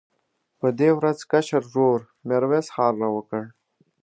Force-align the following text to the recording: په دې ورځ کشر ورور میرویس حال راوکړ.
په 0.59 0.67
دې 0.79 0.89
ورځ 0.97 1.17
کشر 1.31 1.63
ورور 1.71 2.01
میرویس 2.27 2.67
حال 2.75 2.95
راوکړ. 3.03 3.43